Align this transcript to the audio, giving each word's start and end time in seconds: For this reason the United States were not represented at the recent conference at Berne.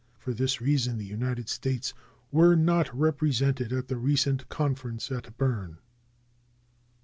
For 0.17 0.33
this 0.33 0.59
reason 0.59 0.97
the 0.97 1.05
United 1.05 1.47
States 1.47 1.93
were 2.31 2.55
not 2.55 2.89
represented 2.91 3.71
at 3.71 3.87
the 3.87 3.97
recent 3.97 4.49
conference 4.49 5.11
at 5.11 5.37
Berne. 5.37 5.77